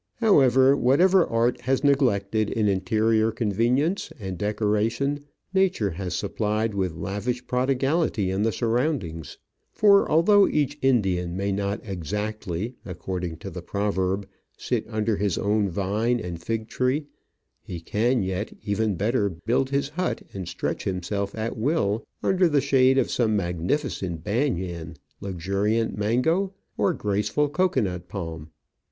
However, 0.15 0.75
whatever 0.75 1.27
art 1.27 1.61
has 1.61 1.83
neglected 1.83 2.49
in 2.49 2.67
interior 2.67 3.31
convenience 3.31 4.11
and 4.19 4.35
decoration 4.35 5.25
Nature 5.53 5.91
has 5.91 6.15
supplied 6.15 6.73
with 6.73 6.95
lavish 6.95 7.45
prodigality 7.45 8.31
in 8.31 8.41
the 8.41 8.51
surroundings. 8.51 9.37
For, 9.71 10.09
although 10.09 10.47
each 10.47 10.79
Indian 10.81 11.37
may 11.37 11.51
not 11.51 11.81
exactly, 11.83 12.73
according 12.83 13.37
to 13.45 13.51
the 13.51 13.61
proverb, 13.61 14.27
sit 14.57 14.87
under 14.89 15.17
his 15.17 15.37
own 15.37 15.69
vine 15.69 16.19
and 16.19 16.41
fig 16.41 16.67
tree, 16.67 17.05
he 17.61 17.79
can 17.79 18.23
yet, 18.23 18.51
even 18.65 18.95
Digitized 18.95 18.97
by 18.97 19.03
VjOOQIC 19.03 19.05
56 19.05 19.05
Travels 19.05 19.05
and 19.05 19.05
Adventures 19.05 19.05
better, 19.05 19.41
build 19.45 19.69
his 19.69 19.89
hut 19.89 20.21
and 20.33 20.47
stretch 20.47 20.83
himself 20.85 21.35
at 21.35 21.57
will 21.57 22.03
under 22.23 22.49
the 22.49 22.59
shade 22.59 22.97
of 22.97 23.11
some 23.11 23.35
magnificent 23.35 24.23
banyan, 24.23 24.95
luxuriant 25.19 25.95
mango, 25.95 26.55
or 26.75 26.91
graceful 26.95 27.47
cocoanut 27.47 28.07
palm. 28.07 28.49